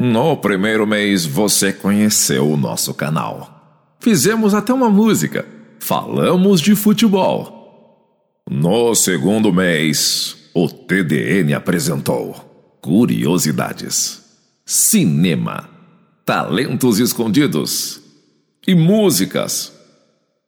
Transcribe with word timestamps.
No 0.00 0.36
primeiro 0.36 0.86
mês 0.86 1.26
você 1.26 1.72
conheceu 1.72 2.48
o 2.48 2.56
nosso 2.56 2.94
canal. 2.94 3.96
Fizemos 3.98 4.54
até 4.54 4.72
uma 4.72 4.88
música. 4.88 5.44
Falamos 5.80 6.60
de 6.60 6.76
futebol. 6.76 8.38
No 8.48 8.94
segundo 8.94 9.52
mês, 9.52 10.36
o 10.54 10.68
TDN 10.68 11.52
apresentou 11.52 12.78
curiosidades, 12.80 14.22
cinema, 14.64 15.68
talentos 16.24 17.00
escondidos 17.00 18.00
e 18.68 18.76
músicas. 18.76 19.72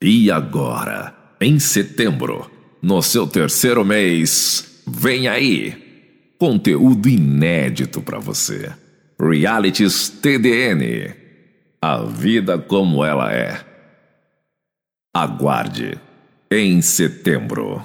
E 0.00 0.30
agora, 0.30 1.12
em 1.40 1.58
setembro, 1.58 2.48
no 2.80 3.02
seu 3.02 3.26
terceiro 3.26 3.84
mês, 3.84 4.82
vem 4.86 5.26
aí 5.26 5.76
conteúdo 6.38 7.08
inédito 7.08 8.00
para 8.00 8.20
você. 8.20 8.70
Realities 9.20 10.08
TDN. 10.08 11.14
A 11.82 12.04
vida 12.04 12.56
como 12.58 13.04
ela 13.04 13.30
é. 13.30 13.60
Aguarde. 15.14 16.00
Em 16.50 16.80
setembro. 16.80 17.84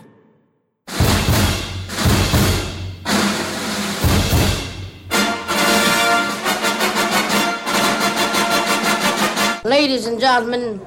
Ladies 9.66 10.08
and 10.08 10.22
gentlemen, 10.22 10.80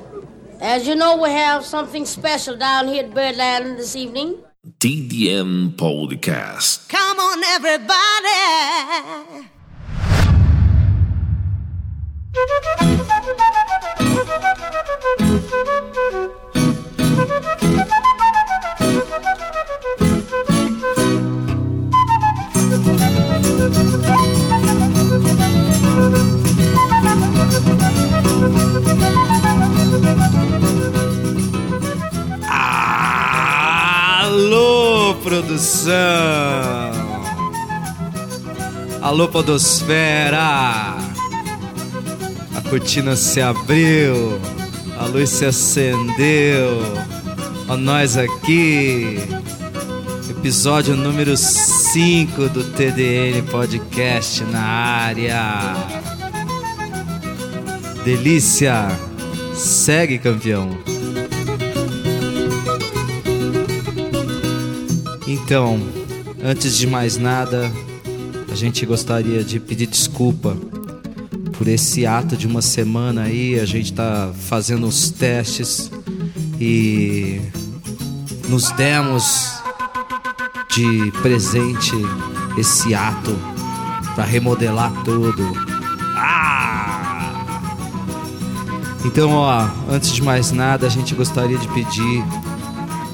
as 0.62 0.86
you 0.86 0.94
know, 0.94 1.18
we 1.20 1.30
have 1.30 1.62
something 1.66 2.06
special 2.06 2.56
down 2.56 2.88
here 2.88 3.04
at 3.04 3.12
Birdland 3.12 3.76
this 3.76 3.94
evening. 3.94 4.38
TDN 4.78 5.76
Podcast. 5.76 6.88
Come 6.88 7.20
on, 7.20 7.44
everybody. 7.44 7.98
Alô, 34.20 35.14
produção! 35.22 35.92
Alô, 39.00 39.28
Podosfera! 39.28 41.07
Cortina 42.70 43.16
se 43.16 43.40
abriu, 43.40 44.38
a 44.98 45.06
luz 45.06 45.30
se 45.30 45.46
acendeu. 45.46 46.82
Ó, 47.66 47.78
nós 47.78 48.18
aqui. 48.18 49.16
Episódio 50.28 50.94
número 50.94 51.34
5 51.34 52.48
do 52.50 52.62
TDN 52.64 53.40
Podcast 53.50 54.44
na 54.44 54.60
área. 54.60 55.74
Delícia! 58.04 58.88
Segue, 59.54 60.18
campeão! 60.18 60.68
Então, 65.26 65.80
antes 66.44 66.76
de 66.76 66.86
mais 66.86 67.16
nada, 67.16 67.72
a 68.52 68.54
gente 68.54 68.84
gostaria 68.84 69.42
de 69.42 69.58
pedir 69.58 69.86
desculpa 69.86 70.54
por 71.58 71.66
esse 71.66 72.06
ato 72.06 72.36
de 72.36 72.46
uma 72.46 72.62
semana 72.62 73.22
aí. 73.22 73.58
A 73.58 73.66
gente 73.66 73.92
tá 73.92 74.30
fazendo 74.32 74.86
uns 74.86 75.10
testes 75.10 75.90
e 76.60 77.40
nos 78.48 78.70
demos 78.70 79.60
de 80.70 81.10
presente 81.20 81.92
esse 82.56 82.94
ato 82.94 83.36
para 84.14 84.24
remodelar 84.24 84.92
tudo. 85.02 85.52
Ah! 86.16 87.44
Então, 89.04 89.32
ó, 89.32 89.68
antes 89.90 90.12
de 90.12 90.22
mais 90.22 90.52
nada, 90.52 90.86
a 90.86 90.90
gente 90.90 91.12
gostaria 91.14 91.58
de 91.58 91.66
pedir 91.68 92.24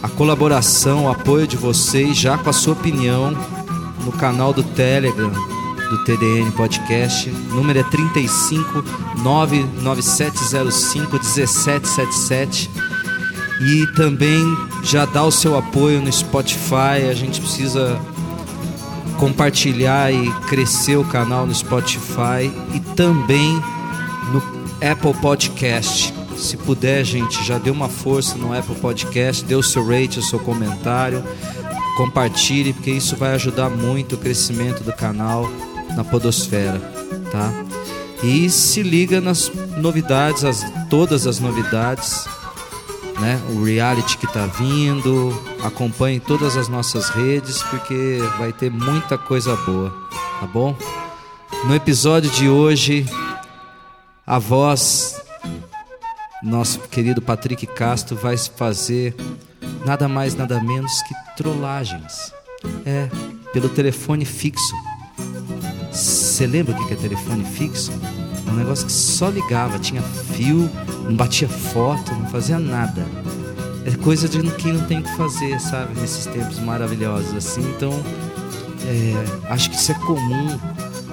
a 0.02 0.08
colaboração, 0.08 1.06
o 1.06 1.08
apoio 1.08 1.46
de 1.46 1.56
vocês, 1.56 2.16
já 2.16 2.36
com 2.36 2.50
a 2.50 2.52
sua 2.52 2.74
opinião, 2.74 3.34
no 4.04 4.12
canal 4.12 4.52
do 4.52 4.62
Telegram 4.62 5.53
do 5.94 6.04
TDN 6.04 6.50
Podcast. 6.50 7.30
O 7.30 7.54
número 7.54 7.78
é 7.78 7.82
35 7.84 8.84
99705 9.22 11.12
1777. 11.12 12.70
E 13.60 13.86
também 13.94 14.42
já 14.82 15.04
dá 15.04 15.22
o 15.22 15.30
seu 15.30 15.56
apoio 15.56 16.02
no 16.02 16.12
Spotify. 16.12 17.08
A 17.08 17.14
gente 17.14 17.40
precisa 17.40 18.00
compartilhar 19.18 20.12
e 20.12 20.30
crescer 20.48 20.96
o 20.96 21.04
canal 21.04 21.46
no 21.46 21.54
Spotify 21.54 22.50
e 22.74 22.80
também 22.96 23.54
no 24.32 24.42
Apple 24.90 25.14
Podcast. 25.20 26.12
Se 26.36 26.56
puder, 26.56 27.04
gente, 27.04 27.44
já 27.44 27.58
dê 27.58 27.70
uma 27.70 27.88
força 27.88 28.36
no 28.36 28.52
Apple 28.52 28.74
Podcast, 28.74 29.44
dê 29.44 29.54
o 29.54 29.62
seu 29.62 29.86
rate, 29.86 30.18
o 30.18 30.22
seu 30.22 30.40
comentário, 30.40 31.22
compartilhe, 31.96 32.72
porque 32.72 32.90
isso 32.90 33.14
vai 33.14 33.34
ajudar 33.34 33.70
muito 33.70 34.16
o 34.16 34.18
crescimento 34.18 34.82
do 34.82 34.92
canal 34.92 35.48
na 35.96 36.04
Podosfera, 36.04 36.80
tá? 37.30 37.52
E 38.22 38.48
se 38.48 38.82
liga 38.82 39.20
nas 39.20 39.50
novidades, 39.76 40.44
as, 40.44 40.64
todas 40.88 41.26
as 41.26 41.40
novidades, 41.40 42.26
né? 43.20 43.40
O 43.50 43.64
reality 43.64 44.16
que 44.18 44.26
tá 44.26 44.46
vindo, 44.46 45.32
acompanhe 45.62 46.20
todas 46.20 46.56
as 46.56 46.68
nossas 46.68 47.08
redes, 47.10 47.62
porque 47.64 48.18
vai 48.38 48.52
ter 48.52 48.70
muita 48.70 49.18
coisa 49.18 49.56
boa, 49.56 49.90
tá 50.40 50.46
bom? 50.46 50.76
No 51.66 51.74
episódio 51.74 52.30
de 52.30 52.48
hoje, 52.48 53.06
a 54.26 54.38
voz 54.38 55.22
nosso 56.44 56.78
querido 56.80 57.22
Patrick 57.22 57.66
Castro 57.66 58.16
vai 58.16 58.36
fazer 58.36 59.16
nada 59.84 60.06
mais, 60.06 60.34
nada 60.34 60.60
menos 60.60 61.02
que 61.02 61.14
trollagens. 61.36 62.32
É, 62.84 63.08
pelo 63.52 63.68
telefone 63.68 64.24
fixo. 64.24 64.74
Você 65.94 66.44
lembra 66.44 66.74
o 66.74 66.86
que 66.88 66.92
é 66.92 66.96
telefone 66.96 67.44
fixo? 67.44 67.92
É 68.44 68.50
um 68.50 68.56
negócio 68.56 68.84
que 68.84 68.92
só 68.92 69.28
ligava, 69.28 69.78
tinha 69.78 70.02
fio, 70.02 70.68
não 71.04 71.14
batia 71.14 71.48
foto, 71.48 72.12
não 72.12 72.26
fazia 72.26 72.58
nada. 72.58 73.06
É 73.86 73.92
coisa 73.92 74.28
de 74.28 74.42
quem 74.56 74.72
não 74.72 74.84
tem 74.86 74.98
o 74.98 75.02
que 75.04 75.16
fazer, 75.16 75.60
sabe? 75.60 76.00
Nesses 76.00 76.26
tempos 76.26 76.58
maravilhosos 76.58 77.32
assim. 77.36 77.60
Então, 77.76 77.92
é, 78.86 79.50
acho 79.50 79.70
que 79.70 79.76
isso 79.76 79.92
é 79.92 79.94
comum 79.94 80.58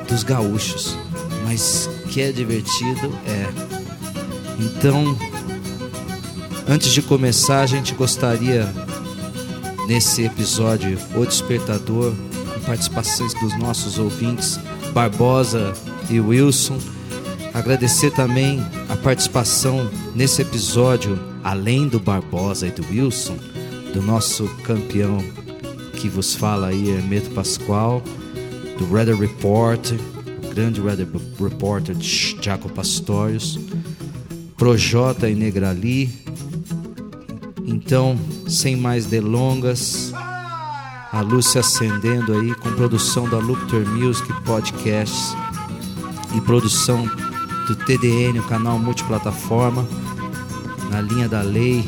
dos 0.10 0.24
gaúchos, 0.24 0.98
mas 1.44 1.88
que 2.10 2.20
é 2.20 2.32
divertido 2.32 3.14
é. 3.28 3.48
Então, 4.60 5.16
antes 6.68 6.92
de 6.92 7.04
começar, 7.04 7.62
a 7.62 7.68
gente 7.68 7.94
gostaria, 7.94 8.68
nesse 9.88 10.24
episódio, 10.24 10.98
O 11.16 11.24
Despertador, 11.24 12.14
com 12.54 12.60
participações 12.62 13.34
dos 13.36 13.58
nossos 13.60 14.00
ouvintes, 14.00 14.60
Barbosa 14.94 15.74
e 16.10 16.20
Wilson, 16.20 16.78
agradecer 17.54 18.12
também 18.12 18.62
a 18.90 18.96
participação 18.96 19.90
nesse 20.14 20.42
episódio, 20.42 21.18
além 21.44 21.88
do 21.88 22.00
Barbosa 22.00 22.68
e 22.68 22.72
do 22.72 22.86
Wilson, 22.90 23.38
do 23.94 24.02
nosso 24.02 24.48
campeão 24.64 25.24
que 25.94 26.10
vos 26.10 26.36
fala 26.36 26.68
aí, 26.68 26.90
Hermeto 26.90 27.30
Pascoal, 27.30 28.02
do 28.78 28.92
Weather 28.92 29.16
Report, 29.16 29.92
o 30.44 30.54
grande 30.54 30.82
Weather 30.82 31.08
Reporter 31.40 31.96
Jaco 32.00 32.68
Pastorius, 32.70 33.60
Projota 34.58 35.30
e 35.30 35.36
Negrali. 35.36 36.10
Então, 37.66 38.18
sem 38.48 38.76
mais 38.76 39.06
delongas, 39.06 40.11
a 41.12 41.22
luz 41.22 41.48
se 41.48 41.60
acendendo 41.60 42.34
aí 42.34 42.56
com 42.56 42.72
produção 42.72 43.30
da 43.30 43.38
Lupter 43.38 43.86
Music 43.86 44.32
Podcasts 44.44 45.36
e 46.36 46.40
produção 46.40 47.06
do 47.68 47.76
TDN, 47.76 48.40
o 48.40 48.48
canal 48.48 48.80
multiplataforma, 48.80 49.86
na 50.90 51.02
linha 51.02 51.28
da 51.28 51.42
lei. 51.42 51.84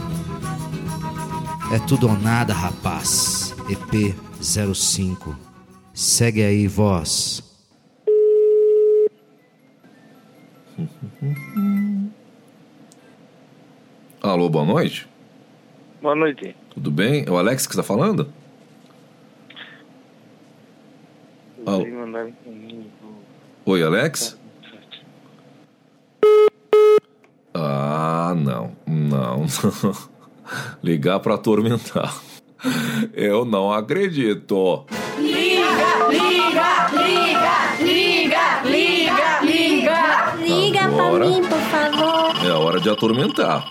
É 1.72 1.80
tudo 1.88 2.10
ou 2.10 2.18
nada, 2.18 2.54
rapaz. 2.54 3.56
EP 3.70 4.14
05. 4.42 5.36
Segue 5.94 6.44
aí, 6.44 6.68
voz. 6.68 7.42
Alô, 14.22 14.50
boa 14.50 14.66
noite. 14.66 15.08
Boa 16.02 16.16
noite. 16.16 16.56
Tudo 16.72 16.92
bem? 16.92 17.24
É 17.26 17.31
o 17.31 17.38
Alex 17.38 17.66
que 17.66 17.72
está 17.72 17.84
falando? 17.84 18.43
Né? 22.13 22.31
Oi, 23.65 23.81
Alex? 23.81 24.38
Ah, 27.56 28.36
não, 28.38 28.71
não. 28.86 29.48
Ligar 30.83 31.19
para 31.21 31.33
atormentar. 31.33 32.13
Eu 33.13 33.44
não 33.45 33.74
acredito. 33.74 34.86
Liga, 35.18 36.07
liga, 36.12 36.88
liga, 36.92 37.81
liga, 37.81 38.62
liga, 38.63 39.42
liga. 39.42 40.36
Liga 40.38 40.81
Agora 40.83 41.25
pra 41.25 41.30
mim, 41.30 41.42
por 41.42 41.59
favor. 41.59 42.45
É 42.45 42.50
a 42.51 42.59
hora 42.59 42.80
de 42.80 42.89
atormentar. 42.92 43.66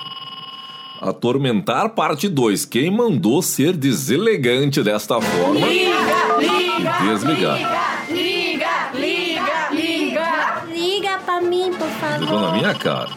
Atormentar 1.00 1.90
parte 1.90 2.28
2. 2.28 2.64
Quem 2.64 2.90
mandou 2.90 3.40
ser 3.40 3.76
deselegante 3.76 4.82
desta 4.82 5.20
forma? 5.20 5.64
Liga, 5.64 6.38
liga, 6.40 6.98
desligar. 7.02 7.56
Liga 7.58 7.81
liga, 8.12 8.90
liga. 8.94 10.64
Liga 10.68 11.18
pra 11.24 11.40
mim, 11.40 11.70
por 11.72 11.88
Jogou 11.88 12.28
favor. 12.28 12.40
na 12.40 12.52
minha 12.52 12.74
cara. 12.74 13.10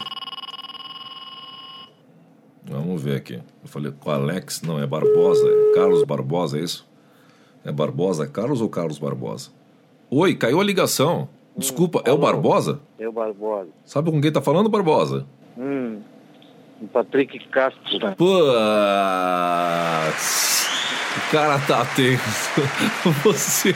Vamos 2.64 3.02
ver 3.02 3.16
aqui. 3.16 3.34
Eu 3.34 3.68
falei 3.68 3.92
com 3.92 4.10
o 4.10 4.12
Alex. 4.12 4.62
Não, 4.62 4.80
é 4.82 4.86
Barbosa. 4.86 5.46
É 5.48 5.74
Carlos 5.74 6.02
Barbosa, 6.04 6.58
é 6.58 6.62
isso? 6.62 6.86
É 7.64 7.70
Barbosa? 7.72 8.26
Carlos 8.26 8.60
ou 8.60 8.68
Carlos 8.68 8.98
Barbosa? 8.98 9.50
Oi, 10.10 10.34
caiu 10.34 10.60
a 10.60 10.64
ligação. 10.64 11.28
Desculpa, 11.56 12.02
é 12.04 12.12
o 12.12 12.18
Barbosa? 12.18 12.80
Eu, 12.98 13.12
Barbosa. 13.12 13.70
Sabe 13.84 14.10
com 14.10 14.20
quem 14.20 14.30
tá 14.32 14.42
falando, 14.42 14.68
Barbosa? 14.68 15.26
Hum. 15.56 16.00
O 16.80 16.86
Patrick 16.88 17.38
Castro. 17.48 18.14
Putz. 18.16 18.56
O 21.16 21.30
cara 21.30 21.58
tá 21.60 21.84
tenso. 21.84 22.22
Você, 23.24 23.74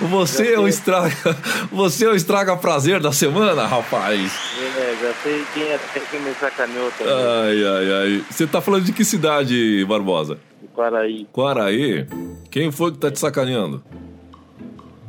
você 0.00 0.54
é 0.54 0.58
o 0.58 0.68
estraga, 0.68 1.36
você 1.70 2.04
é 2.04 2.08
o 2.08 2.14
estraga 2.14 2.56
prazer 2.56 3.00
da 3.00 3.12
semana, 3.12 3.66
rapaz. 3.66 4.32
É, 4.76 4.96
já 5.00 5.14
sei 5.22 5.44
quem 5.54 5.62
é 5.64 5.78
que 5.78 6.18
me 6.18 6.32
sacaneou 6.34 6.90
também. 6.98 7.12
Ai, 7.14 7.64
ai, 7.64 7.92
ai. 7.92 8.24
Você 8.30 8.46
tá 8.46 8.60
falando 8.60 8.84
de 8.84 8.92
que 8.92 9.04
cidade, 9.04 9.84
Barbosa? 9.86 10.38
Do 10.60 10.68
Quaraí. 10.68 11.26
Quaraí? 11.32 12.06
Quem 12.50 12.70
foi 12.70 12.92
que 12.92 12.98
tá 12.98 13.10
te 13.10 13.18
sacaneando? 13.18 13.82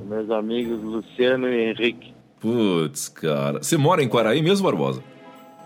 Meus 0.08 0.30
amigos 0.32 0.82
Luciano 0.82 1.48
e 1.48 1.70
Henrique. 1.70 2.14
Putz, 2.40 3.10
cara. 3.10 3.62
Você 3.62 3.78
mora 3.78 4.02
em 4.04 4.08
Quaraí 4.08 4.42
mesmo, 4.42 4.66
Barbosa? 4.66 5.04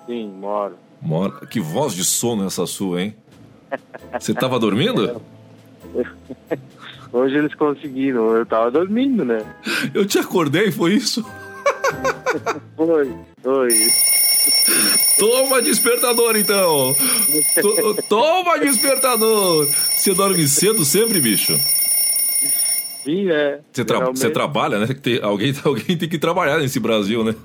Sim, 0.06 0.28
moro. 0.40 0.76
Mora. 1.02 1.46
Que 1.46 1.60
voz 1.60 1.94
de 1.94 2.04
sono 2.04 2.46
essa 2.46 2.66
sua, 2.66 3.02
hein? 3.02 3.16
Você 4.20 4.34
tava 4.34 4.60
dormindo? 4.60 5.22
Hoje 7.14 7.36
eles 7.38 7.54
conseguiram. 7.54 8.36
Eu 8.36 8.46
tava 8.46 8.72
dormindo, 8.72 9.24
né? 9.24 9.46
Eu 9.94 10.06
te 10.06 10.18
acordei, 10.18 10.72
foi 10.72 10.94
isso? 10.94 11.24
Foi, 12.76 13.14
foi. 13.44 13.70
Toma 15.20 15.62
despertador, 15.62 16.36
então! 16.36 16.94
To- 17.62 18.04
Toma 18.10 18.58
despertador! 18.60 19.68
Você 19.68 20.14
dorme 20.14 20.48
cedo 20.48 20.84
sempre, 20.84 21.22
bicho? 21.22 21.56
Sim, 23.04 23.26
né? 23.26 23.60
Você, 23.72 23.86
tra- 23.86 24.00
você 24.10 24.30
trabalha, 24.32 24.80
né? 24.80 24.88
Tem- 24.88 25.22
alguém, 25.22 25.54
alguém 25.64 25.96
tem 25.98 26.10
que 26.10 26.18
trabalhar 26.18 26.58
nesse 26.58 26.80
Brasil, 26.80 27.24
né? 27.24 27.36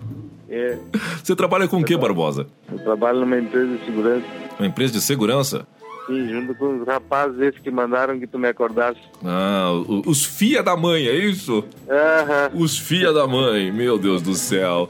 É, 0.48 0.78
Você 1.22 1.36
trabalha 1.36 1.68
com 1.68 1.78
o 1.80 1.84
que, 1.84 1.94
Barbosa? 1.96 2.46
eu 2.72 2.78
trabalho 2.78 3.20
numa 3.20 3.38
empresa 3.38 3.76
de 3.76 3.84
segurança. 3.84 4.26
Uma 4.58 4.66
empresa 4.66 4.92
de 4.94 5.00
segurança? 5.02 5.66
Sim, 6.08 6.26
junto 6.28 6.54
com 6.54 6.80
os 6.80 6.86
rapazes 6.88 7.38
esses 7.40 7.60
que 7.60 7.70
mandaram 7.70 8.18
que 8.18 8.26
tu 8.26 8.38
me 8.38 8.48
acordasse. 8.48 8.98
Ah, 9.24 9.70
os 10.06 10.24
fia 10.24 10.62
da 10.62 10.76
mãe, 10.76 11.06
é 11.06 11.14
isso? 11.14 11.62
Aham. 11.88 12.50
Os 12.54 12.76
fia 12.78 13.12
da 13.12 13.26
mãe, 13.26 13.70
meu 13.70 13.98
Deus 13.98 14.22
do 14.22 14.34
céu. 14.34 14.88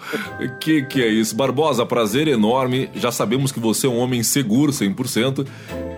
Que 0.60 0.82
que 0.82 1.02
é 1.02 1.08
isso? 1.08 1.34
Barbosa, 1.36 1.84
prazer 1.84 2.28
enorme. 2.28 2.88
Já 2.94 3.10
sabemos 3.10 3.50
que 3.52 3.58
você 3.60 3.86
é 3.86 3.90
um 3.90 3.98
homem 3.98 4.22
seguro, 4.22 4.70
100%, 4.72 5.44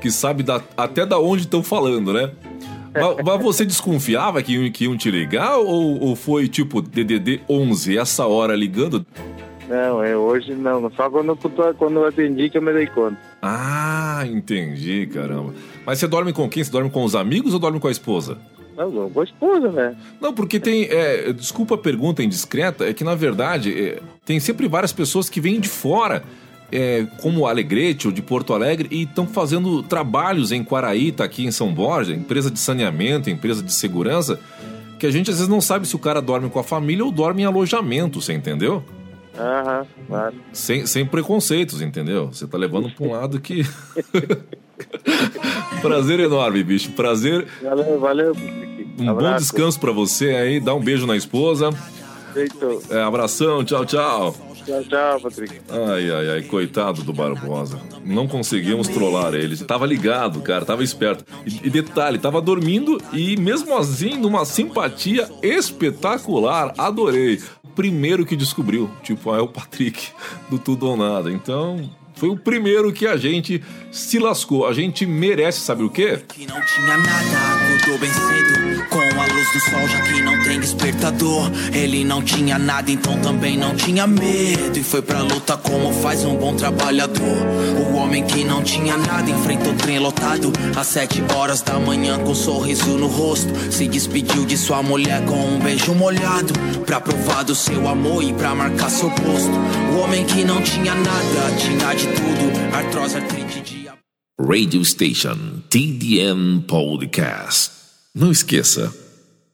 que 0.00 0.10
sabe 0.10 0.42
da- 0.42 0.62
até 0.76 1.04
da 1.04 1.18
onde 1.18 1.42
estão 1.42 1.62
falando, 1.62 2.12
né? 2.12 2.30
Mas, 2.92 3.16
mas 3.24 3.42
você 3.42 3.64
desconfiava 3.64 4.42
que, 4.42 4.54
iam- 4.54 4.70
que 4.72 4.84
iam 4.84 4.96
te 4.96 5.10
ligar 5.10 5.58
ou, 5.58 6.00
ou 6.00 6.16
foi 6.16 6.48
tipo 6.48 6.80
DDD 6.82 7.40
11, 7.48 7.96
essa 7.98 8.26
hora 8.26 8.56
ligando? 8.56 9.06
Não, 9.70 10.02
é 10.02 10.16
hoje 10.16 10.52
não. 10.54 10.90
Só 10.96 11.08
quando, 11.08 11.28
eu- 11.28 11.74
quando 11.74 11.96
eu 12.00 12.06
atendi 12.06 12.50
que 12.50 12.58
eu 12.58 12.62
me 12.62 12.72
dei 12.72 12.88
conta. 12.88 13.16
Ah, 13.40 14.24
entendi, 14.26 15.06
caramba. 15.06 15.54
Mas 15.86 15.98
você 16.00 16.08
dorme 16.08 16.32
com 16.32 16.48
quem? 16.48 16.64
Você 16.64 16.70
dorme 16.72 16.90
com 16.90 17.04
os 17.04 17.14
amigos 17.14 17.54
ou 17.54 17.60
dorme 17.60 17.78
com 17.78 17.86
a 17.86 17.90
esposa? 17.92 18.36
Não, 18.76 18.90
não, 18.90 19.10
com 19.10 19.20
a 19.20 19.24
esposa, 19.24 19.70
né? 19.70 19.94
Não, 20.20 20.32
porque 20.34 20.58
tem. 20.58 20.84
é, 20.90 21.32
desculpa 21.32 21.76
a 21.76 21.78
pergunta 21.78 22.22
indiscreta, 22.22 22.84
é 22.88 22.92
que 22.92 23.04
na 23.04 23.14
verdade 23.14 23.72
é, 23.78 24.00
tem 24.24 24.40
sempre 24.40 24.66
várias 24.66 24.92
pessoas 24.92 25.28
que 25.30 25.40
vêm 25.40 25.60
de 25.60 25.68
fora, 25.68 26.24
é, 26.72 27.06
como 27.20 27.46
Alegrete 27.46 28.08
ou 28.08 28.12
de 28.12 28.22
Porto 28.22 28.52
Alegre, 28.54 28.88
e 28.90 29.02
estão 29.02 29.26
fazendo 29.26 29.82
trabalhos 29.82 30.50
em 30.50 30.64
Quaraí, 30.64 31.12
tá 31.12 31.24
aqui 31.24 31.44
em 31.46 31.50
São 31.52 31.72
Borja, 31.72 32.12
empresa 32.14 32.50
de 32.50 32.58
saneamento, 32.58 33.28
empresa 33.30 33.62
de 33.62 33.72
segurança, 33.72 34.40
que 34.98 35.06
a 35.06 35.10
gente 35.10 35.30
às 35.30 35.36
vezes 35.36 35.48
não 35.48 35.60
sabe 35.60 35.86
se 35.86 35.94
o 35.94 35.98
cara 35.98 36.20
dorme 36.22 36.48
com 36.50 36.58
a 36.58 36.64
família 36.64 37.04
ou 37.04 37.12
dorme 37.12 37.42
em 37.42 37.44
alojamento, 37.46 38.20
você 38.20 38.32
entendeu? 38.32 38.82
Aham, 39.40 39.86
claro. 40.06 40.34
Sem, 40.52 40.84
sem 40.84 41.06
preconceitos, 41.06 41.80
entendeu? 41.80 42.26
Você 42.26 42.46
tá 42.46 42.58
levando 42.58 42.90
pra 42.90 43.06
um 43.06 43.12
lado 43.12 43.40
que. 43.40 43.62
Prazer 45.80 46.20
enorme, 46.20 46.62
bicho. 46.62 46.92
Prazer. 46.92 47.46
Valeu, 47.62 47.98
valeu. 47.98 48.32
Um 48.98 49.04
bom 49.06 49.10
Abraço. 49.10 49.38
descanso 49.44 49.80
pra 49.80 49.92
você 49.92 50.30
aí. 50.30 50.60
Dá 50.60 50.74
um 50.74 50.80
beijo 50.80 51.06
na 51.06 51.16
esposa. 51.16 51.70
Feito. 52.34 52.82
É, 52.90 53.00
abração, 53.02 53.64
tchau, 53.64 53.84
tchau. 53.86 54.36
Tchau, 54.64 54.84
tchau, 54.84 55.20
Patrick. 55.20 55.58
Ai, 55.70 56.10
ai, 56.10 56.28
ai, 56.30 56.42
coitado 56.42 57.02
do 57.02 57.12
Barbosa. 57.14 57.80
Não 58.04 58.28
conseguimos 58.28 58.88
trollar 58.88 59.34
ele. 59.34 59.56
Tava 59.56 59.86
ligado, 59.86 60.40
cara, 60.42 60.64
tava 60.66 60.84
esperto. 60.84 61.24
E, 61.46 61.66
e 61.66 61.70
detalhe, 61.70 62.18
tava 62.18 62.40
dormindo 62.42 63.00
e 63.12 63.36
mesmo 63.38 63.76
assim, 63.76 64.18
numa 64.18 64.44
simpatia 64.44 65.28
espetacular. 65.42 66.74
Adorei. 66.76 67.40
Primeiro 67.74 68.26
que 68.26 68.36
descobriu, 68.36 68.90
tipo, 69.02 69.30
ah, 69.30 69.38
é 69.38 69.40
o 69.40 69.48
Patrick 69.48 70.08
do 70.50 70.58
Tudo 70.58 70.88
ou 70.88 70.96
Nada. 70.96 71.30
Então, 71.30 71.90
foi 72.14 72.28
o 72.28 72.36
primeiro 72.36 72.92
que 72.92 73.06
a 73.06 73.16
gente 73.16 73.62
se 73.90 74.18
lascou. 74.18 74.66
A 74.66 74.72
gente 74.72 75.06
merece, 75.06 75.60
sabe 75.60 75.82
o 75.82 75.90
quê? 75.90 76.20
Que 76.28 76.46
não 76.46 76.60
tinha 76.60 76.96
nada, 76.96 77.60
bem 77.98 78.10
cedo 78.12 78.86
Com 78.88 78.98
a 78.98 79.26
luz 79.26 79.52
do 79.52 79.60
sol, 79.60 79.88
já 79.88 80.00
que 80.02 80.22
não 80.22 80.42
tem 80.42 80.60
despertador 80.60 81.50
Ele 81.72 82.04
não 82.04 82.22
tinha 82.22 82.58
nada, 82.58 82.90
então 82.90 83.18
também 83.20 83.56
não 83.56 83.74
tinha 83.74 84.06
medo 84.06 84.78
E 84.78 84.82
foi 84.82 85.02
pra 85.02 85.20
luta 85.22 85.56
como 85.56 85.92
faz 85.92 86.24
um 86.24 86.36
bom 86.36 86.54
trabalhador 86.54 87.38
O 87.78 87.92
homem 88.10 88.24
que 88.24 88.42
não 88.42 88.60
tinha 88.60 88.96
nada, 88.96 89.30
enfrentou 89.30 89.72
o 89.72 89.76
trem 89.76 90.00
lotado. 90.00 90.52
Às 90.76 90.88
sete 90.88 91.22
horas 91.32 91.62
da 91.62 91.78
manhã 91.78 92.18
com 92.18 92.32
um 92.32 92.34
sorriso 92.34 92.98
no 92.98 93.06
rosto 93.06 93.48
Se 93.70 93.86
despediu 93.86 94.44
de 94.44 94.56
sua 94.56 94.82
mulher 94.82 95.24
com 95.26 95.36
um 95.36 95.60
beijo 95.60 95.94
molhado 95.94 96.52
Pra 96.84 97.00
provar 97.00 97.44
do 97.44 97.54
seu 97.54 97.86
amor 97.88 98.24
e 98.24 98.32
pra 98.32 98.54
marcar 98.54 98.90
seu 98.90 99.10
posto. 99.10 99.52
O 99.94 100.00
homem 100.00 100.24
que 100.24 100.44
não 100.44 100.60
tinha 100.60 100.94
nada, 100.94 101.56
tinha 101.56 101.94
de 101.94 102.06
tudo 102.06 102.74
Artrose, 102.74 103.16
artrite, 103.16 103.60
diabetes 103.60 104.00
Radio 104.40 104.84
Station 104.84 105.36
TDM 105.68 106.62
Podcast. 106.66 107.70
Não 108.14 108.32
esqueça, 108.32 108.92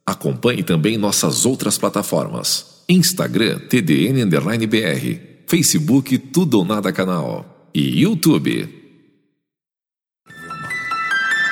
acompanhe 0.06 0.62
também 0.62 0.96
nossas 0.96 1.44
outras 1.44 1.76
plataformas: 1.76 2.82
Instagram 2.88 3.58
TDN 3.68 4.22
Underline 4.22 4.66
BR, 4.66 5.20
Facebook 5.48 6.16
Tudo 6.18 6.58
ou 6.58 6.64
Nada 6.64 6.92
Canal 6.92 7.55
e 7.76 8.00
YouTube. 8.00 8.66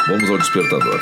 Vamos 0.08 0.30
ao 0.30 0.38
despertador. 0.38 0.98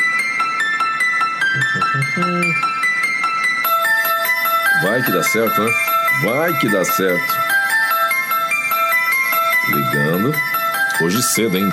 Vai 4.82 5.00
que 5.04 5.12
dá 5.12 5.22
certo, 5.22 5.62
né? 5.62 5.70
Vai 6.24 6.58
que 6.58 6.68
dá 6.68 6.84
certo. 6.84 7.34
Ligando. 9.68 10.34
Hoje 11.00 11.22
cedo, 11.22 11.56
hein? 11.56 11.70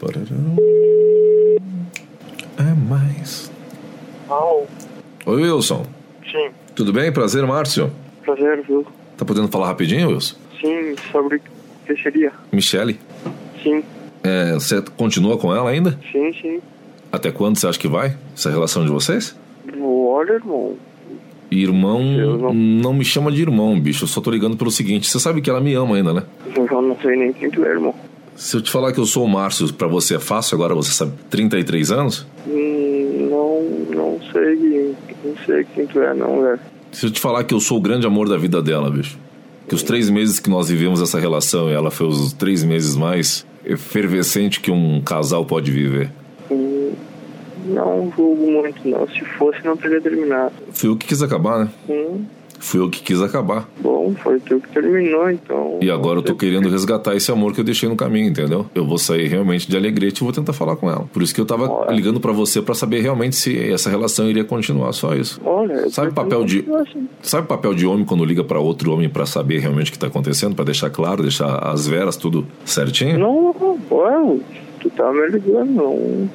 Pararão. 0.00 0.56
É 2.58 2.74
mais. 2.88 3.50
Alô? 4.28 4.64
Oi, 5.26 5.42
Wilson. 5.42 5.86
Sim, 6.30 6.48
Tudo 6.74 6.92
bem? 6.92 7.12
Prazer, 7.12 7.46
Márcio. 7.46 7.90
prazer, 8.24 8.62
viu? 8.66 8.84
Tá 9.16 9.24
podendo 9.24 9.48
falar 9.48 9.68
rapidinho, 9.68 10.08
Wilson? 10.10 10.36
Sim, 10.60 10.96
sobre 11.12 11.40
que 11.86 12.02
seria? 12.02 12.32
Michele, 12.52 12.98
Sim, 13.62 13.82
é, 14.24 14.54
você 14.54 14.82
continua 14.96 15.38
com 15.38 15.54
ela 15.54 15.70
ainda? 15.70 15.98
sim, 16.10 16.32
sim. 16.40 16.60
Até 17.12 17.30
quando 17.30 17.56
você 17.58 17.68
acha 17.68 17.78
que 17.78 17.86
vai? 17.88 18.16
Essa 18.34 18.50
relação 18.50 18.84
de 18.84 18.90
vocês? 18.90 19.36
Olha, 19.80 20.32
irmão. 20.32 20.76
Irmão, 21.50 22.02
não- 22.02 22.52
não 22.54 22.92
me 22.94 23.04
chama 23.04 23.30
de 23.30 23.40
irmão, 23.40 23.78
bicho. 23.78 24.04
Eu 24.04 24.08
só 24.08 24.20
tô 24.20 24.30
ligando 24.32 24.56
pelo 24.56 24.70
seguinte: 24.70 25.08
você 25.08 25.20
sabe 25.20 25.40
que 25.40 25.48
ela 25.48 25.60
me 25.60 25.72
ama 25.74 25.94
ainda, 25.96 26.12
né? 26.12 26.22
Eu 26.56 26.82
não 26.82 26.96
sei 27.00 27.16
nem 27.16 27.32
quem 27.32 27.48
tu 27.50 27.64
é, 27.64 27.68
irmão. 27.68 27.94
Se 28.36 28.56
eu 28.56 28.60
te 28.60 28.70
falar 28.70 28.92
que 28.92 29.00
eu 29.00 29.06
sou 29.06 29.24
o 29.24 29.28
Márcio, 29.28 29.72
pra 29.72 29.88
você 29.88 30.16
é 30.16 30.18
fácil 30.18 30.54
agora, 30.56 30.74
você 30.74 30.92
sabe, 30.92 31.12
33 31.30 31.90
anos? 31.90 32.26
Hum, 32.46 33.28
não, 33.30 33.62
não 33.96 34.20
sei, 34.30 34.94
não 35.24 35.34
sei 35.46 35.64
quem 35.74 35.86
tu 35.86 36.00
é 36.00 36.12
não, 36.14 36.42
velho. 36.42 36.60
Se 36.92 37.06
eu 37.06 37.10
te 37.10 37.18
falar 37.20 37.44
que 37.44 37.54
eu 37.54 37.60
sou 37.60 37.78
o 37.78 37.80
grande 37.80 38.06
amor 38.06 38.28
da 38.28 38.36
vida 38.36 38.60
dela, 38.60 38.90
bicho. 38.90 39.18
Que 39.66 39.74
os 39.74 39.82
três 39.82 40.08
meses 40.10 40.38
que 40.38 40.48
nós 40.48 40.68
vivemos 40.68 41.00
essa 41.00 41.18
relação, 41.18 41.68
ela 41.68 41.90
foi 41.90 42.06
os 42.06 42.32
três 42.34 42.62
meses 42.62 42.94
mais 42.94 43.44
efervescente 43.64 44.60
que 44.60 44.70
um 44.70 45.00
casal 45.00 45.44
pode 45.44 45.70
viver. 45.70 46.10
Hum, 46.50 46.92
não 47.66 48.12
julgo 48.14 48.50
muito 48.50 48.86
não. 48.86 49.08
Se 49.08 49.24
fosse 49.36 49.64
não 49.64 49.76
teria 49.76 50.00
terminado. 50.00 50.52
Fui 50.72 50.88
eu 50.90 50.96
que 50.96 51.06
quis 51.06 51.22
acabar, 51.22 51.64
né? 51.64 51.70
Hum, 51.88 52.24
Fui 52.58 52.80
eu 52.80 52.88
que 52.90 53.02
quis 53.02 53.20
acabar. 53.22 53.68
bom, 53.80 54.14
foi 54.22 54.38
tu 54.40 54.60
que 54.60 54.68
terminou, 54.68 55.30
então. 55.30 55.78
E 55.80 55.90
agora 55.90 56.18
eu 56.18 56.22
tô 56.22 56.34
querendo 56.34 56.68
resgatar 56.68 57.14
esse 57.14 57.30
amor 57.30 57.52
que 57.52 57.60
eu 57.60 57.64
deixei 57.64 57.88
no 57.88 57.96
caminho, 57.96 58.28
entendeu? 58.28 58.66
Eu 58.74 58.86
vou 58.86 58.98
sair 58.98 59.26
realmente 59.28 59.68
de 59.68 59.76
alegrete 59.76 60.22
e 60.22 60.24
vou 60.24 60.32
tentar 60.32 60.52
falar 60.52 60.76
com 60.76 60.88
ela. 60.90 61.04
Por 61.12 61.22
isso 61.22 61.34
que 61.34 61.40
eu 61.40 61.44
tava 61.46 61.68
Olha. 61.70 61.92
ligando 61.92 62.20
pra 62.20 62.32
você 62.32 62.62
pra 62.62 62.74
saber 62.74 63.00
realmente 63.00 63.36
se 63.36 63.58
essa 63.72 63.90
relação 63.90 64.28
iria 64.30 64.44
continuar, 64.44 64.92
só 64.92 65.14
isso. 65.14 65.40
Olha, 65.44 65.88
Sabe 65.90 66.08
o 66.08 66.12
papel 66.12 66.44
de- 66.44 66.64
assim. 66.80 67.08
Sabe 67.22 67.44
o 67.44 67.48
papel 67.48 67.74
de 67.74 67.86
homem 67.86 68.04
quando 68.04 68.24
liga 68.24 68.42
pra 68.44 68.58
outro 68.58 68.92
homem 68.92 69.08
pra 69.08 69.26
saber 69.26 69.58
realmente 69.58 69.90
o 69.90 69.92
que 69.92 69.98
tá 69.98 70.06
acontecendo, 70.06 70.54
Pra 70.54 70.64
deixar 70.64 70.88
claro, 70.90 71.22
deixar 71.22 71.58
as 71.68 71.86
veras 71.86 72.16
tudo 72.16 72.46
certinho? 72.64 73.18
Não, 73.18 73.54
não, 73.60 73.78
ué, 73.98 74.38
tu 74.80 74.88
tá 74.90 75.12
me 75.12 75.26
ligando, 75.28 75.70
não. 75.70 76.30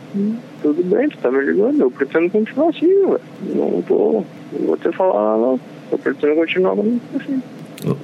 Tudo 0.61 0.83
bem, 0.83 1.09
tu 1.09 1.17
tá 1.17 1.31
me 1.31 1.41
ligando. 1.43 1.81
Eu 1.81 1.89
pretendo 1.89 2.29
continuar 2.29 2.69
assim, 2.69 2.87
velho. 2.87 3.19
Não 3.55 3.81
tô. 3.81 4.23
Não 4.53 4.67
vou 4.67 4.77
te 4.77 4.91
falar 4.91 5.37
não. 5.37 5.59
Eu 5.91 5.97
pretendo 5.97 6.35
continuar 6.35 6.73
assim. 6.73 7.41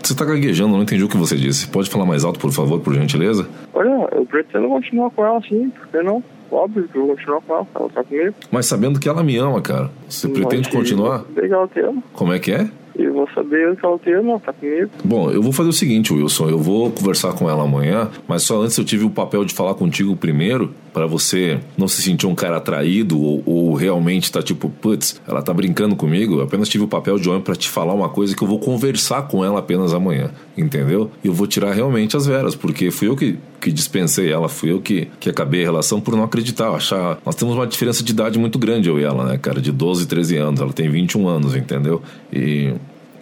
Você 0.01 0.15
tá 0.15 0.25
gaguejando, 0.25 0.73
não 0.73 0.83
entendi 0.83 1.03
o 1.03 1.07
que 1.07 1.17
você 1.17 1.35
disse. 1.35 1.67
Pode 1.67 1.89
falar 1.89 2.05
mais 2.05 2.23
alto, 2.23 2.39
por 2.39 2.51
favor, 2.51 2.79
por 2.79 2.93
gentileza? 2.93 3.47
Olha, 3.73 4.09
eu 4.11 4.25
pretendo 4.25 4.67
continuar 4.67 5.09
com 5.11 5.25
ela 5.25 5.37
assim, 5.37 5.69
por 5.69 5.87
que 5.87 6.01
não? 6.01 6.23
Óbvio 6.49 6.87
que 6.87 6.97
eu 6.97 7.05
vou 7.05 7.15
continuar 7.15 7.41
com 7.41 7.53
ela, 7.53 7.67
ela 7.75 7.89
tá 7.89 8.03
comigo. 8.03 8.33
Mas 8.49 8.65
sabendo 8.65 8.99
que 8.99 9.07
ela 9.07 9.23
me 9.23 9.37
ama, 9.37 9.61
cara. 9.61 9.91
Você 10.09 10.27
pretende 10.29 10.69
continuar? 10.69 11.25
Legal 11.35 11.65
o 11.65 11.67
tema. 11.67 12.01
Como 12.13 12.33
é 12.33 12.39
que 12.39 12.51
é? 12.51 12.69
Eu 12.97 13.13
vou 13.13 13.29
saber 13.35 13.75
que 13.75 13.85
ela 13.85 13.99
tem, 13.99 14.23
não, 14.23 14.39
tá 14.39 14.51
comigo. 14.51 14.89
Bom, 15.03 15.29
eu 15.29 15.41
vou 15.41 15.51
fazer 15.51 15.69
o 15.69 15.73
seguinte, 15.73 16.11
Wilson. 16.11 16.49
Eu 16.49 16.57
vou 16.57 16.89
conversar 16.89 17.33
com 17.33 17.47
ela 17.47 17.63
amanhã, 17.63 18.09
mas 18.27 18.41
só 18.41 18.59
antes 18.59 18.75
eu 18.77 18.83
tive 18.83 19.05
o 19.05 19.09
papel 19.09 19.45
de 19.45 19.53
falar 19.53 19.75
contigo 19.75 20.15
primeiro, 20.15 20.73
pra 20.97 21.05
você 21.05 21.59
não 21.77 21.87
se 21.87 22.01
sentir 22.01 22.25
um 22.25 22.33
cara 22.33 22.57
atraído 22.57 23.21
ou, 23.21 23.43
ou 23.45 23.73
realmente 23.75 24.31
tá 24.31 24.41
tipo, 24.41 24.67
putz, 24.67 25.21
ela 25.27 25.43
tá 25.43 25.53
brincando 25.53 25.95
comigo. 25.95 26.39
Eu 26.39 26.41
apenas 26.41 26.67
tive 26.67 26.85
o 26.85 26.87
papel 26.87 27.19
de 27.19 27.29
homem 27.29 27.41
pra 27.41 27.55
te 27.55 27.69
falar 27.69 27.93
uma 27.93 28.09
coisa 28.09 28.35
que 28.35 28.41
eu 28.41 28.47
vou 28.47 28.57
conversar 28.57 29.27
com 29.27 29.45
ela 29.45 29.59
apenas 29.59 29.93
amanhã, 29.93 30.31
entendeu? 30.57 31.11
Eu 31.23 31.33
vou 31.33 31.45
tirar 31.45 31.71
realmente 31.71 32.17
as 32.17 32.25
veras, 32.25 32.55
porque 32.55 32.89
fui 32.89 33.07
eu 33.07 33.15
que, 33.15 33.37
que 33.61 33.71
dispensei 33.71 34.31
ela, 34.31 34.49
fui 34.49 34.71
eu 34.71 34.81
que, 34.81 35.07
que 35.19 35.29
acabei 35.29 35.61
a 35.61 35.65
relação 35.65 36.01
por 36.01 36.15
não 36.15 36.23
acreditar, 36.23 36.71
achar. 36.71 37.19
Nós 37.23 37.35
temos 37.35 37.53
uma 37.53 37.67
diferença 37.67 38.03
de 38.03 38.11
idade 38.11 38.39
muito 38.39 38.57
grande, 38.57 38.89
eu 38.89 38.99
e 38.99 39.03
ela, 39.03 39.23
né, 39.23 39.37
cara? 39.37 39.61
De 39.61 39.71
12, 39.71 40.07
13 40.07 40.35
anos. 40.37 40.59
Ela 40.59 40.73
tem 40.73 40.89
21 40.89 41.27
anos, 41.27 41.55
entendeu? 41.55 42.01
E. 42.33 42.73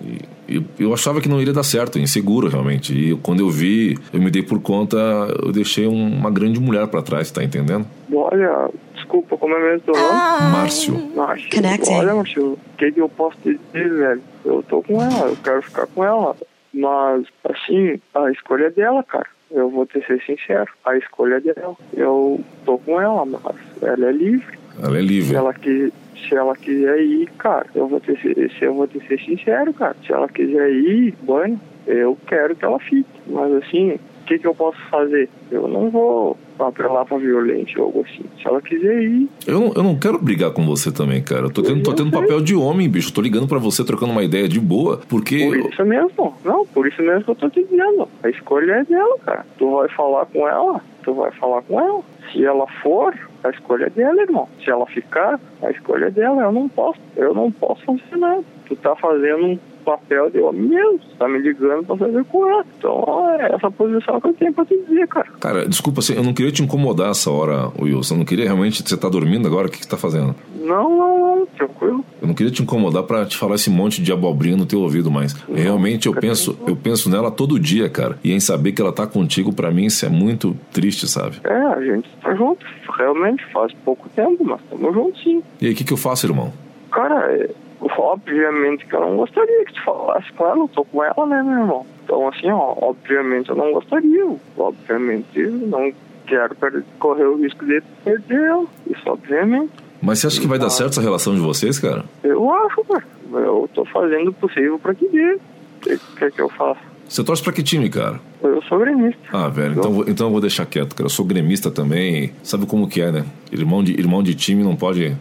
E 0.01 0.34
eu, 0.47 0.63
eu 0.79 0.93
achava 0.93 1.19
que 1.21 1.27
não 1.29 1.41
iria 1.41 1.53
dar 1.53 1.63
certo, 1.63 1.97
inseguro 1.99 2.47
realmente. 2.47 2.93
E 2.93 3.15
quando 3.17 3.39
eu 3.41 3.49
vi, 3.49 3.97
eu 4.13 4.21
me 4.21 4.29
dei 4.31 4.41
por 4.43 4.61
conta, 4.61 4.97
eu 5.43 5.51
deixei 5.51 5.87
um- 5.87 6.13
uma 6.15 6.29
grande 6.31 6.59
mulher 6.59 6.87
pra 6.87 7.01
trás, 7.01 7.31
tá 7.31 7.43
entendendo? 7.43 7.85
Olha, 8.13 8.69
desculpa, 8.93 9.37
como 9.37 9.53
é 9.55 9.59
mesmo 9.71 9.81
teu 9.81 9.93
nome? 9.95 10.51
Márcio. 10.51 11.11
Márcio, 11.15 11.49
Connecting. 11.51 11.93
olha, 11.93 12.15
Márcio, 12.15 12.53
o 12.53 12.59
que, 12.77 12.91
que 12.91 13.01
eu 13.01 13.09
posso 13.09 13.37
te 13.43 13.53
dizer, 13.73 13.89
velho? 13.93 14.21
Eu 14.43 14.63
tô 14.67 14.81
com 14.81 15.01
ela, 15.01 15.27
eu 15.27 15.37
quero 15.43 15.61
ficar 15.61 15.87
com 15.87 16.03
ela. 16.03 16.35
Mas, 16.73 17.25
assim, 17.43 17.99
a 18.13 18.29
escolha 18.31 18.65
é 18.65 18.69
dela, 18.69 19.01
cara. 19.03 19.27
Eu 19.49 19.69
vou 19.69 19.85
te 19.85 20.05
ser 20.05 20.21
sincero, 20.25 20.67
a 20.85 20.97
escolha 20.97 21.35
é 21.35 21.39
dela. 21.39 21.75
Eu 21.93 22.41
tô 22.65 22.77
com 22.79 22.99
ela, 22.99 23.25
mas 23.25 23.55
ela 23.81 24.07
é 24.07 24.11
livre. 24.11 24.57
Ela 24.81 24.97
é 24.97 25.01
Se 25.01 25.07
livre. 25.07 25.35
ela, 25.35 25.53
que, 25.53 25.93
se 26.15 26.35
ela 26.35 26.55
quiser 26.55 26.99
ir, 27.01 27.27
cara, 27.37 27.67
eu 27.75 27.87
vou 27.87 27.99
te 27.99 28.19
ser, 28.21 28.51
se 28.51 28.65
eu 28.65 28.73
vou 28.73 28.87
te 28.87 28.99
ser 29.07 29.19
sincero, 29.19 29.73
cara. 29.73 29.95
Se 30.05 30.11
ela 30.11 30.27
quiser 30.27 30.71
ir, 30.71 31.13
banho, 31.21 31.59
eu 31.85 32.17
quero 32.27 32.55
que 32.55 32.65
ela 32.65 32.79
fique. 32.79 33.05
Mas 33.27 33.51
assim, 33.53 33.91
o 33.91 34.25
que, 34.25 34.39
que 34.39 34.47
eu 34.47 34.55
posso 34.55 34.79
fazer? 34.89 35.29
Eu 35.51 35.67
não 35.67 35.89
vou 35.89 36.37
apelar 36.57 37.05
pra 37.05 37.17
violência 37.17 37.79
ou 37.79 37.85
algo 37.85 38.05
assim. 38.07 38.23
Se 38.41 38.47
ela 38.47 38.61
quiser 38.61 39.03
ir, 39.03 39.29
Eu 39.45 39.59
não, 39.59 39.73
eu 39.75 39.83
não 39.83 39.99
quero 39.99 40.17
brigar 40.17 40.51
com 40.51 40.65
você 40.65 40.91
também, 40.91 41.21
cara. 41.21 41.43
Eu 41.43 41.51
tô 41.51 41.61
tendo, 41.61 41.83
tô 41.83 41.93
tendo 41.93 42.11
papel 42.11 42.41
de 42.41 42.55
homem, 42.55 42.89
bicho. 42.89 43.13
Tô 43.13 43.21
ligando 43.21 43.47
pra 43.47 43.59
você, 43.59 43.83
trocando 43.83 44.11
uma 44.11 44.23
ideia 44.23 44.47
de 44.47 44.59
boa, 44.59 45.01
porque. 45.07 45.45
por 45.45 45.57
isso 45.57 45.85
mesmo. 45.85 46.33
Não, 46.43 46.65
por 46.65 46.87
isso 46.87 47.01
mesmo 47.01 47.23
que 47.23 47.31
eu 47.31 47.35
tô 47.35 47.49
te 47.49 47.63
dizendo. 47.63 48.07
A 48.23 48.29
escolha 48.29 48.73
é 48.73 48.83
dela, 48.83 49.17
cara. 49.19 49.45
Tu 49.57 49.69
vai 49.69 49.89
falar 49.89 50.25
com 50.25 50.47
ela, 50.47 50.81
tu 51.03 51.13
vai 51.13 51.31
falar 51.31 51.61
com 51.61 51.79
ela. 51.79 52.01
Se 52.31 52.43
ela 52.43 52.65
for, 52.81 53.13
a 53.45 53.49
escolha 53.51 53.89
dela, 53.89 54.21
irmão. 54.21 54.47
Se 54.63 54.69
ela 54.69 54.85
ficar, 54.85 55.39
a 55.61 55.71
escolha 55.71 56.09
dela. 56.09 56.41
Eu 56.43 56.51
não 56.51 56.67
posso. 56.67 56.99
Eu 57.15 57.33
não 57.33 57.51
posso 57.51 57.83
fazer 57.85 58.17
nada. 58.17 58.43
Tu 58.67 58.75
tá 58.77 58.95
fazendo 58.95 59.59
papel 59.85 60.29
de 60.29 60.39
mesmo. 60.39 60.99
Tu 60.99 61.15
tá 61.17 61.27
me 61.27 61.39
ligando 61.39 61.85
pra 61.85 61.95
fazer 61.95 62.23
com 62.25 62.49
ela. 62.49 62.65
Então 62.77 63.29
é 63.39 63.55
essa 63.55 63.71
posição 63.71 64.19
que 64.19 64.27
eu 64.27 64.33
tenho 64.33 64.53
pra 64.53 64.65
te 64.65 64.75
dizer, 64.87 65.07
cara. 65.07 65.27
Cara, 65.39 65.67
desculpa, 65.67 65.99
assim, 65.99 66.15
eu 66.15 66.23
não 66.23 66.33
queria 66.33 66.51
te 66.51 66.63
incomodar 66.63 67.11
essa 67.11 67.29
hora, 67.31 67.71
Wilson. 67.79 68.15
Eu 68.15 68.17
não 68.19 68.25
queria 68.25 68.45
realmente. 68.45 68.83
Você 68.87 68.97
tá 68.97 69.07
dormindo 69.07 69.47
agora? 69.47 69.67
O 69.67 69.71
que, 69.71 69.77
que 69.77 69.83
você 69.83 69.89
tá 69.89 69.97
fazendo? 69.97 70.35
Não, 70.55 70.89
não, 70.89 71.35
não, 71.37 71.45
tranquilo. 71.45 72.03
Eu 72.21 72.27
não 72.27 72.33
queria 72.33 72.51
te 72.51 72.63
incomodar 72.63 73.03
pra 73.03 73.25
te 73.25 73.37
falar 73.37 73.55
esse 73.55 73.69
monte 73.69 74.01
de 74.01 74.11
abobrinha 74.11 74.57
no 74.57 74.65
teu 74.65 74.81
ouvido, 74.81 75.11
mas 75.11 75.33
realmente 75.53 76.07
eu 76.07 76.13
penso, 76.13 76.57
eu 76.67 76.75
penso 76.75 77.09
nela 77.09 77.29
todo 77.29 77.59
dia, 77.59 77.87
cara. 77.87 78.17
E 78.23 78.31
em 78.31 78.39
saber 78.39 78.71
que 78.71 78.81
ela 78.81 78.91
tá 78.91 79.05
contigo, 79.05 79.53
pra 79.53 79.69
mim, 79.69 79.85
isso 79.85 80.05
é 80.05 80.09
muito 80.09 80.57
triste, 80.73 81.07
sabe? 81.07 81.37
É, 81.43 81.53
a 81.53 81.81
gente 81.81 82.09
tá 82.21 82.33
junto. 82.33 82.65
Realmente 82.97 83.45
faz 83.51 83.71
pouco 83.85 84.09
tempo, 84.09 84.43
mas 84.43 84.59
estamos 84.61 84.93
juntos 84.93 85.21
sim. 85.23 85.43
E 85.61 85.67
aí, 85.67 85.73
o 85.73 85.75
que, 85.75 85.83
que 85.83 85.93
eu 85.93 85.97
faço, 85.97 86.25
irmão? 86.25 86.51
Cara, 86.91 87.31
é, 87.33 87.49
obviamente 87.81 88.85
que 88.85 88.95
eu 88.95 89.01
não 89.01 89.17
gostaria 89.17 89.65
que 89.65 89.73
tu 89.73 89.83
falasse 89.83 90.31
com 90.33 90.45
ela, 90.45 90.57
eu 90.59 90.67
tô 90.67 90.83
com 90.85 91.03
ela, 91.03 91.25
né, 91.25 91.43
meu 91.43 91.59
irmão? 91.59 91.85
Então, 92.03 92.27
assim, 92.27 92.49
ó, 92.51 92.75
obviamente 92.81 93.49
eu 93.49 93.55
não 93.55 93.71
gostaria. 93.73 94.25
Obviamente 94.57 95.39
não 95.41 95.91
quero 96.27 96.55
correr 96.99 97.25
o 97.25 97.37
risco 97.37 97.65
de 97.65 97.81
perder 98.03 98.41
ela. 98.41 98.65
Isso, 98.89 99.01
obviamente. 99.07 99.71
Mas 100.01 100.19
você 100.19 100.27
acha 100.27 100.41
que 100.41 100.47
vai 100.47 100.59
dar 100.59 100.69
certo 100.69 100.91
essa 100.91 101.01
relação 101.01 101.33
de 101.33 101.39
vocês, 101.41 101.79
cara? 101.79 102.03
Eu 102.23 102.51
acho, 102.53 102.83
cara. 102.85 103.03
Eu 103.33 103.69
tô 103.73 103.85
fazendo 103.85 104.29
o 104.29 104.33
possível 104.33 104.77
pra 104.77 104.93
que 104.93 105.07
dê. 105.07 105.33
O 105.35 105.39
que, 105.81 105.97
que, 106.17 106.31
que 106.31 106.41
eu 106.41 106.49
faço? 106.49 106.79
Você 107.07 107.23
torce 107.23 107.43
pra 107.43 107.53
que 107.53 107.61
time, 107.63 107.89
cara? 107.89 108.19
Eu 108.41 108.61
sou 108.63 108.79
gremista. 108.79 109.19
Ah, 109.31 109.47
velho, 109.47 109.75
então, 109.77 109.91
vou- 109.93 110.05
então 110.07 110.27
eu 110.27 110.31
vou 110.31 110.41
deixar 110.41 110.65
quieto, 110.65 110.95
cara. 110.95 111.05
Eu 111.05 111.09
sou 111.11 111.23
gremista 111.25 111.69
também. 111.71 112.31
Sabe 112.43 112.65
como 112.65 112.87
que 112.87 113.01
é, 113.01 113.11
né? 113.11 113.25
Irmão 113.51 113.83
de, 113.83 113.93
irmão 113.93 114.21
de 114.23 114.33
time 114.35 114.63
não 114.63 114.75
pode. 114.75 115.15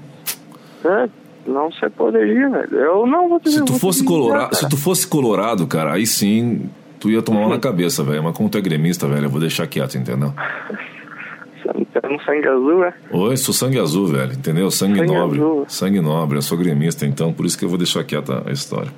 É, 0.84 1.08
não 1.46 1.70
se 1.72 1.88
poderia, 1.90 2.48
velho. 2.48 2.76
Eu 2.76 3.06
não 3.06 3.28
vou 3.28 3.40
te 3.40 3.50
Se 3.50 3.64
tu 3.64 3.78
fosse 3.78 4.04
colorado, 4.04 4.54
se 4.54 4.68
tu 4.68 4.76
fosse 4.76 5.06
colorado, 5.06 5.66
cara, 5.66 5.94
aí 5.94 6.06
sim 6.06 6.68
tu 7.00 7.10
ia 7.10 7.22
tomar 7.22 7.40
uma 7.40 7.50
na 7.50 7.58
cabeça, 7.58 8.02
velho. 8.02 8.22
Mas 8.22 8.36
como 8.36 8.48
tu 8.48 8.58
é 8.58 8.60
gremista, 8.60 9.06
velho, 9.06 9.26
eu 9.26 9.30
vou 9.30 9.40
deixar 9.40 9.66
quieto, 9.66 9.96
entendeu? 9.96 10.32
Você 11.62 12.06
um 12.06 12.18
sangue 12.20 12.48
azul, 12.48 12.84
é? 12.84 12.94
Oi, 13.10 13.36
sou 13.36 13.54
sangue 13.54 13.78
azul, 13.78 14.06
velho, 14.06 14.32
entendeu? 14.32 14.70
Sangue, 14.70 14.98
Sangue 14.98 15.12
nobre. 15.12 15.38
azul. 15.38 15.64
Sangue 15.68 16.00
nobre, 16.00 16.38
eu 16.38 16.42
sou 16.42 16.58
gremista, 16.58 17.06
então 17.06 17.32
por 17.32 17.46
isso 17.46 17.58
que 17.58 17.64
eu 17.64 17.68
vou 17.68 17.78
deixar 17.78 18.04
quieta 18.04 18.42
a 18.46 18.52
história. 18.52 18.90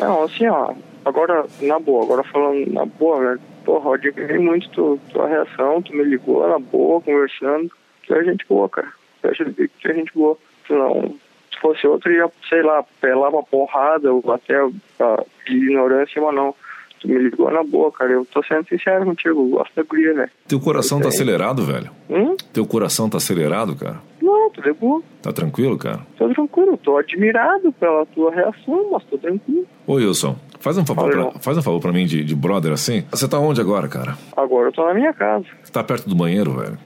Não, 0.00 0.24
assim, 0.24 0.46
ó, 0.46 0.72
agora, 1.04 1.44
na 1.60 1.78
boa, 1.78 2.04
agora 2.04 2.24
falando 2.24 2.72
na 2.72 2.86
boa, 2.86 3.20
velho, 3.20 3.40
porra, 3.64 3.90
eu 3.90 3.94
admirei 3.94 4.38
muito 4.38 4.68
tu, 4.70 4.98
tua 5.12 5.28
reação, 5.28 5.82
tu 5.82 5.94
me 5.94 6.02
ligou 6.04 6.46
na 6.48 6.58
boa, 6.58 7.00
conversando, 7.00 7.70
tu 8.06 8.14
é 8.14 8.24
gente 8.24 8.44
boa, 8.48 8.68
cara, 8.68 8.88
tu 9.22 9.28
é 9.28 9.34
gente, 9.34 9.52
tu 9.80 9.88
é 9.88 9.94
gente 9.94 10.12
boa, 10.14 10.36
senão, 10.66 11.14
se 11.54 11.60
fosse 11.60 11.86
outro, 11.86 12.12
ia, 12.12 12.28
sei 12.48 12.62
lá, 12.62 12.84
pelar 13.00 13.30
uma 13.30 13.42
porrada, 13.42 14.12
ou 14.12 14.22
até 14.32 14.54
a 14.56 15.22
ignorância, 15.48 16.20
mas 16.20 16.34
não, 16.34 16.54
tu 17.00 17.08
me 17.08 17.18
ligou 17.18 17.50
na 17.50 17.62
boa, 17.62 17.90
cara, 17.92 18.12
eu 18.12 18.24
tô 18.26 18.42
sendo 18.42 18.66
sincero 18.68 19.04
contigo, 19.04 19.40
eu 19.40 19.48
gosto 19.58 19.74
da 19.74 19.82
guria, 19.82 20.12
né, 20.14 20.28
Teu 20.48 20.60
coração 20.60 21.00
tá 21.00 21.08
acelerado, 21.08 21.62
velho? 21.64 21.90
hum? 22.10 22.36
Teu 22.52 22.66
coração 22.66 23.08
tá 23.08 23.16
acelerado, 23.18 23.74
cara? 23.76 24.00
Não, 24.22 24.50
tudo 24.50 24.68
é 24.68 24.72
boa, 24.72 25.02
Tá 25.22 25.32
tranquilo, 25.32 25.76
cara? 25.78 26.00
tô 26.18 26.28
tranquilo, 26.28 26.76
tô 26.78 26.96
admirado 26.98 27.72
pela 27.72 28.04
tua 28.06 28.30
reação, 28.34 28.88
mas 28.92 29.02
tô 29.04 29.16
tranquilo. 29.18 29.66
Ô, 29.86 29.94
Wilson, 29.94 30.36
faz 30.60 30.78
um 30.78 30.84
favor, 30.86 31.10
pra, 31.10 31.30
faz 31.40 31.58
um 31.58 31.62
favor 31.62 31.80
pra 31.80 31.92
mim 31.92 32.06
de, 32.06 32.24
de 32.24 32.34
brother 32.34 32.72
assim. 32.72 33.04
Você 33.10 33.28
tá 33.28 33.38
onde 33.38 33.60
agora, 33.60 33.86
cara? 33.88 34.16
Agora 34.36 34.68
eu 34.68 34.72
tô 34.72 34.84
na 34.86 34.94
minha 34.94 35.12
casa. 35.12 35.44
Você 35.62 35.70
tá 35.72 35.84
perto 35.84 36.08
do 36.08 36.14
banheiro, 36.14 36.52
velho? 36.52 36.78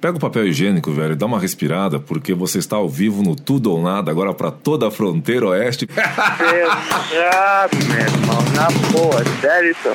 Pega 0.00 0.16
o 0.16 0.20
papel 0.20 0.46
higiênico, 0.46 0.92
velho, 0.92 1.12
e 1.12 1.16
dá 1.16 1.26
uma 1.26 1.40
respirada, 1.40 1.98
porque 1.98 2.32
você 2.34 2.58
está 2.58 2.76
ao 2.76 2.88
vivo 2.88 3.22
no 3.22 3.34
Tudo 3.34 3.70
ou 3.72 3.82
Nada, 3.82 4.10
agora 4.10 4.32
pra 4.32 4.50
toda 4.50 4.86
a 4.88 4.90
fronteira 4.90 5.46
oeste. 5.48 5.86
Pesado, 5.88 7.76
meu 7.88 8.00
irmão. 8.00 8.38
Na 8.54 8.68
boa, 8.92 9.24
sério 9.40 9.70
isso? 9.72 9.88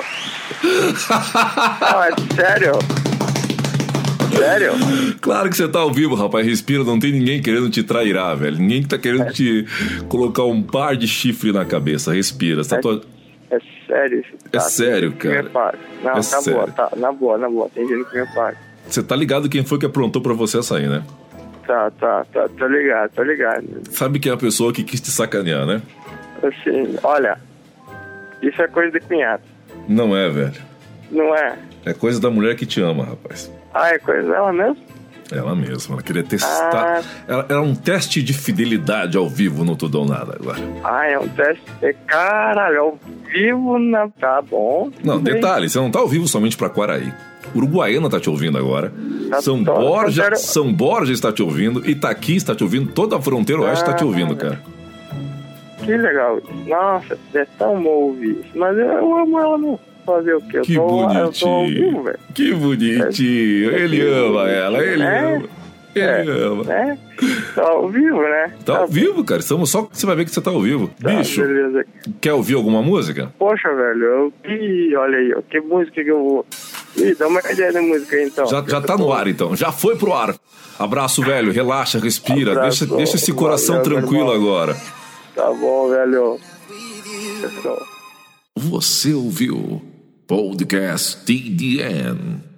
Não, 1.81 2.03
é 2.03 2.11
sério. 2.35 2.71
Sério? 4.35 4.71
claro 5.21 5.49
que 5.49 5.55
você 5.55 5.67
tá 5.67 5.79
ao 5.79 5.91
vivo, 5.93 6.15
rapaz. 6.15 6.45
Respira, 6.45 6.83
não 6.83 6.99
tem 6.99 7.11
ninguém 7.11 7.41
querendo 7.41 7.69
te 7.69 7.83
trairar, 7.83 8.35
velho. 8.35 8.57
Ninguém 8.57 8.83
tá 8.83 8.97
querendo 8.97 9.31
te 9.31 9.65
colocar 10.09 10.43
um 10.43 10.61
par 10.63 10.95
de 10.97 11.07
chifre 11.07 11.51
na 11.51 11.63
cabeça. 11.65 12.11
Respira. 12.13 12.63
Você 12.63 12.75
tá 12.75 12.81
to- 12.81 13.03
É 13.51 13.57
sério 13.87 14.19
isso. 14.21 14.29
É 14.45 14.49
tá? 14.57 14.59
sério, 14.61 15.11
que 15.13 15.27
me 15.27 15.43
cara. 15.43 15.77
Não, 16.03 16.11
É 16.11 16.15
tá 16.15 16.21
sério. 16.23 16.53
boa, 16.59 16.67
tá. 16.71 16.89
Na 16.97 17.11
boa, 17.11 17.37
na 17.37 17.47
boa. 17.49 17.69
Tem 17.73 17.87
gente 17.87 18.03
que 18.05 18.15
me 18.17 18.25
repara. 18.25 18.57
Você 18.87 19.01
tá 19.01 19.15
ligado 19.15 19.49
quem 19.49 19.63
foi 19.65 19.79
que 19.79 19.85
aprontou 19.85 20.21
pra 20.21 20.33
você 20.33 20.61
sair, 20.61 20.87
né? 20.87 21.03
Tá, 21.65 21.89
tá, 21.91 22.25
tá, 22.33 22.49
tô 22.57 22.67
ligado, 22.67 23.11
tô 23.11 23.23
ligado. 23.23 23.65
Sabe 23.91 24.19
que 24.19 24.29
é 24.29 24.33
a 24.33 24.37
pessoa 24.37 24.73
que 24.73 24.83
quis 24.83 24.99
te 24.99 25.09
sacanear, 25.09 25.65
né? 25.65 25.81
Assim, 26.43 26.97
olha, 27.03 27.37
isso 28.41 28.61
é 28.61 28.67
coisa 28.67 28.91
de 28.91 28.99
cunhado, 29.05 29.43
Não 29.87 30.15
é, 30.15 30.29
velho. 30.29 30.61
não 31.09 31.33
é? 31.35 31.57
É 31.85 31.93
coisa 31.93 32.19
da 32.19 32.29
mulher 32.29 32.55
que 32.55 32.65
te 32.65 32.81
ama, 32.81 33.05
rapaz. 33.05 33.49
Ah, 33.73 33.89
é 33.89 33.97
coisa 33.99 34.27
dela 34.29 34.51
mesmo? 34.51 34.77
Ela 35.31 35.55
mesma, 35.55 35.95
ela 35.95 36.03
queria 36.03 36.21
testar. 36.23 36.99
Ah. 36.99 37.01
Ela, 37.27 37.45
era 37.49 37.61
um 37.61 37.73
teste 37.73 38.21
de 38.21 38.33
fidelidade 38.33 39.17
ao 39.17 39.27
vivo 39.27 39.63
no 39.63 39.75
Tudão 39.75 40.05
Nada 40.05 40.35
agora. 40.39 40.59
Ah, 40.83 41.07
é 41.07 41.17
um 41.17 41.27
teste. 41.29 41.63
É, 41.81 41.93
caralho, 42.05 42.79
ao 42.79 42.99
vivo 43.31 43.79
na. 43.79 44.09
Tá 44.09 44.41
bom. 44.41 44.91
Não, 45.03 45.15
tudo 45.15 45.23
bem. 45.23 45.35
detalhe, 45.35 45.69
você 45.69 45.79
não 45.79 45.89
tá 45.89 45.99
ao 45.99 46.07
vivo 46.07 46.27
somente 46.27 46.55
pra 46.57 46.69
Quaraí. 46.69 47.11
Uruguaiana 47.55 48.09
tá 48.09 48.19
te 48.19 48.29
ouvindo 48.29 48.57
agora. 48.57 48.91
Tá 49.29 49.41
São 49.41 49.63
Borja, 49.63 50.35
São 50.35 50.71
Borja 50.73 51.13
está 51.13 51.31
te 51.31 51.41
ouvindo. 51.43 51.87
Itaqui 51.89 52.35
está 52.35 52.53
te 52.55 52.63
ouvindo. 52.63 52.91
Toda 52.91 53.17
a 53.17 53.21
fronteira 53.21 53.61
oeste 53.61 53.83
está 53.83 53.93
te 53.93 54.03
ouvindo, 54.03 54.35
cara. 54.35 54.59
Que 55.83 55.97
legal. 55.97 56.39
Nossa, 56.67 57.17
é 57.33 57.45
tão 57.57 57.81
bom 57.81 57.89
ouvir 57.89 58.31
isso. 58.31 58.49
Mas 58.55 58.77
eu, 58.77 59.17
amo 59.17 59.39
ela 59.39 59.57
mesmo. 59.57 59.79
Fazer 60.05 60.33
o 60.35 60.41
quê? 60.41 60.59
Que 60.61 60.75
tô, 60.75 61.07
vivo, 61.07 61.13
bonitinho. 61.13 62.03
velho. 62.03 62.19
Que 62.33 62.53
bonitinho. 62.53 63.71
Ele 63.71 64.01
ama 64.01 64.49
ela, 64.49 64.83
ele 64.83 65.01
É. 65.03 65.35
ama. 65.35 65.43
Ele 65.95 66.31
ama. 66.31 66.63
Né? 66.65 66.97
Tá 67.55 67.61
ao 67.69 67.87
vivo, 67.87 68.21
né? 68.21 68.51
Tá 68.65 68.77
ao 68.79 68.87
vivo, 68.87 69.23
cara. 69.23 69.39
Estamos 69.39 69.69
só 69.69 69.87
você 69.89 70.05
vai 70.05 70.15
ver 70.15 70.25
que 70.25 70.31
você 70.31 70.41
tá 70.41 70.49
ao 70.51 70.59
vivo. 70.59 70.89
Tá, 71.01 71.09
Bicho, 71.15 71.39
beleza. 71.41 71.85
quer 72.19 72.33
ouvir 72.33 72.55
alguma 72.55 72.81
música? 72.81 73.31
Poxa, 73.39 73.69
velho, 73.73 74.03
eu. 74.03 74.33
Ih, 74.45 74.93
olha 74.95 75.17
aí, 75.17 75.35
que 75.49 75.61
música 75.61 76.03
que 76.03 76.09
eu 76.11 76.19
vou. 76.21 76.45
Ih, 76.95 77.15
dá 77.15 77.27
uma 77.27 77.39
ideia 77.39 77.73
da 77.73 77.81
música 77.81 78.15
aí 78.15 78.25
então. 78.25 78.45
Já, 78.47 78.63
já 78.67 78.81
tá 78.81 78.97
no 78.97 79.11
ar, 79.11 79.27
então. 79.27 79.55
Já 79.55 79.71
foi 79.71 79.95
pro 79.95 80.13
ar. 80.13 80.35
Abraço, 80.77 81.21
velho. 81.21 81.51
Relaxa, 81.51 81.99
respira. 81.99 82.51
Abraço. 82.51 82.85
Deixa, 82.85 82.95
deixa 82.97 83.15
esse 83.15 83.33
coração 83.33 83.77
Valeu, 83.77 83.91
tranquilo 83.91 84.31
agora. 84.31 84.75
Tá 85.35 85.51
bom, 85.51 85.89
velho. 85.89 86.39
Você 88.55 89.13
ouviu 89.13 89.81
Podcast 90.27 91.17
TDN. 91.25 92.52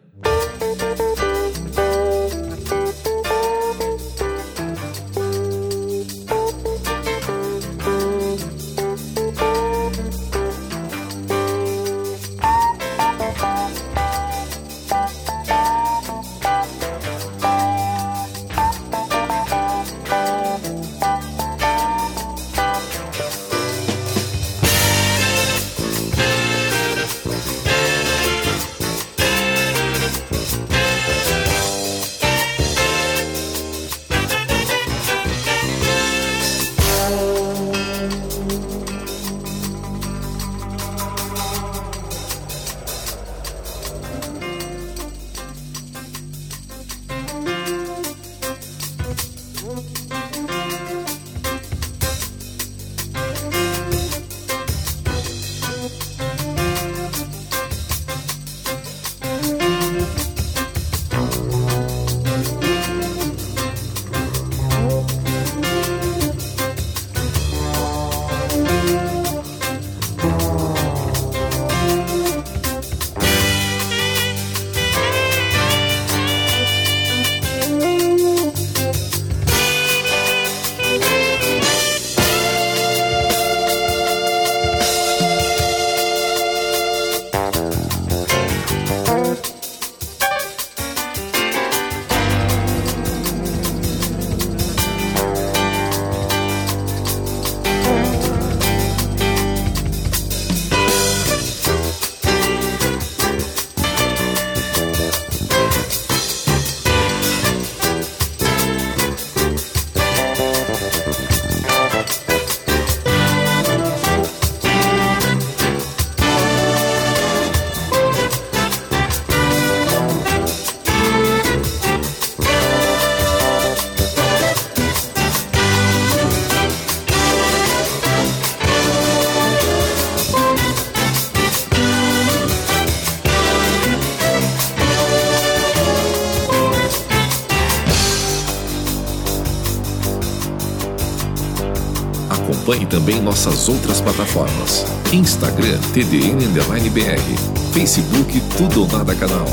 Acompanhe 142.66 142.88
também 142.88 143.22
nossas 143.22 143.70
outras 143.70 144.02
plataformas: 144.02 144.88
Instagram 145.14 145.78
TDN 145.94 146.48
Underline 146.48 146.90
BR, 146.90 147.72
Facebook 147.72 148.42
Tudo 148.58 148.82
ou 148.82 148.88
Nada 148.88 149.14
Canal. 149.14 149.48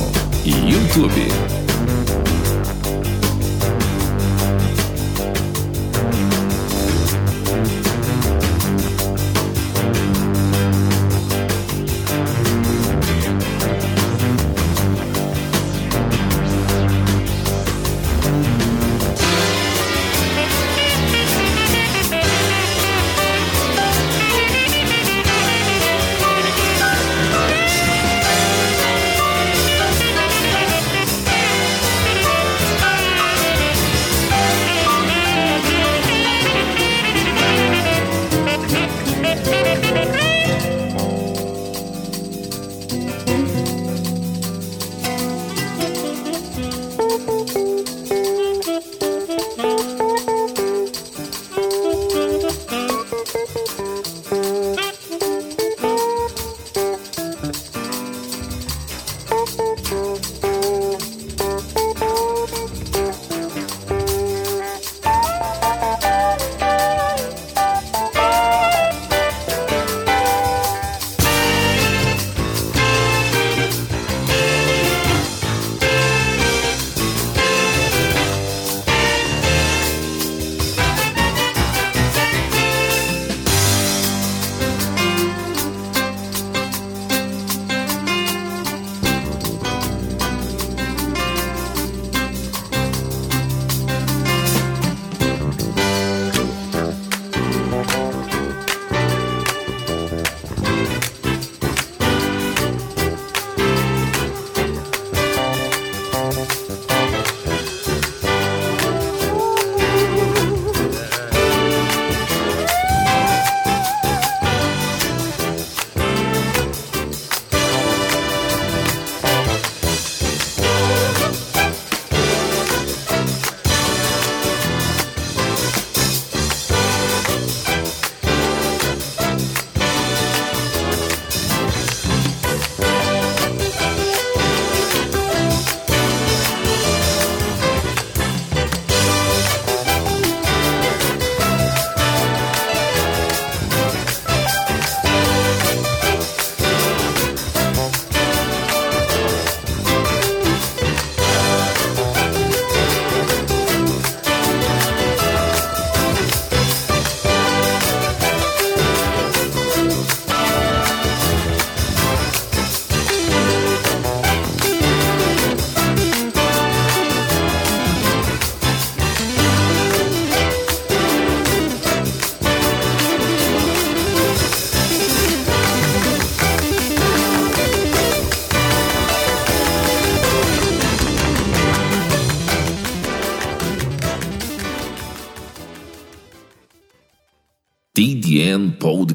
E 0.46 0.50
YouTube. 0.50 1.61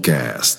Podcast. 0.08 0.57